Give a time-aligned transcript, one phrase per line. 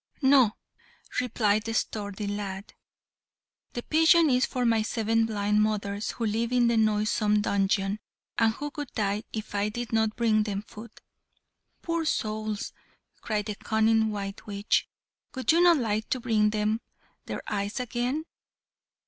[0.23, 0.55] "No,"
[1.19, 2.73] replied the sturdy lad,
[3.73, 7.99] "the pigeon is for my seven blind mothers, who live in the noisome dungeon,
[8.35, 10.89] and who would die if I did not bring them food."
[11.83, 12.73] "Poor souls!"
[13.21, 14.89] cried the cunning white witch;
[15.35, 16.81] "would you not like to bring them
[17.27, 18.25] their eyes again?